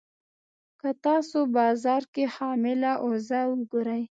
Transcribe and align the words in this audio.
که 0.79 0.89
تاسو 1.05 1.37
بازار 1.57 2.03
کې 2.13 2.23
حامله 2.35 2.91
اوزه 3.05 3.39
وګورئ. 3.49 4.01